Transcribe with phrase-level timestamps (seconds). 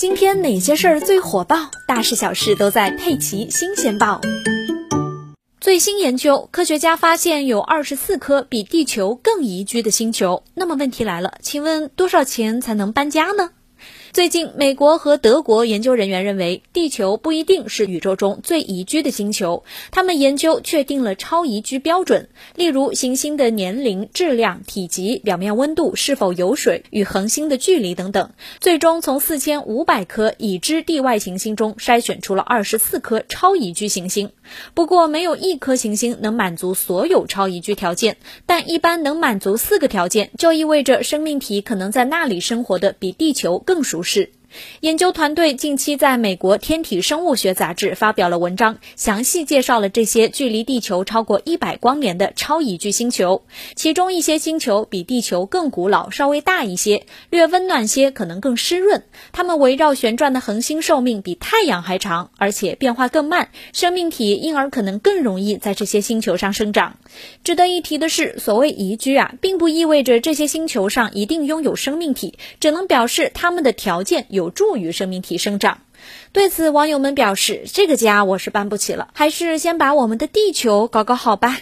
[0.00, 1.70] 今天哪些事儿最火爆？
[1.86, 4.18] 大事小事都在《佩奇新鲜报》。
[5.60, 10.42] 最新研究，科学家发现有二十四颗比地球更宜居的星球。
[10.54, 13.50] 那么问题来了，请问多少钱才能搬家呢？
[14.20, 19.64] 最近，美国和德国研究人员认为，地球不一定是宇宙中最宜居的星球。
[19.92, 28.32] 他们研究确定了超宜居标准，例如行星的年龄、质量、体积、表面温度、是否有水、与恒星的距离等等。
[28.60, 34.32] 最终，从四千五百颗已知地外行星中筛选出了二十四颗超宜居行星。
[34.74, 44.30] 不过，没有一颗行星能满足所有超宜居条件，但一般能满足四个条件，就意味着生命体可能在那里生活的比地球更舒适。
[44.80, 53.42] 研究团队近期在美国《天体生物学杂志》发表了文章，详细介绍了这些距离地球超过一百光年的超宜居星球。
[53.76, 59.04] 其中一些星球比地球更古老，稍微大一些，略温暖些，可能更湿润。
[59.32, 66.98] 它们围绕旋转的恒星寿命比太阳还长，而且变化更慢，生命体因而可能更容易在这些星球上生长。
[67.44, 74.39] 值得一提的是，所谓宜居啊，并不意味着这些星球上一定拥有生命体，只能表示它们的条件有。
[74.40, 75.82] 有助于生命体生长。
[76.32, 81.58] 对此，网友们表示：“这个家我是搬不起了，还是先把我们的地球搞搞好吧。”